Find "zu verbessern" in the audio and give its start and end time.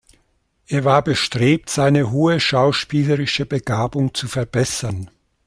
4.15-5.11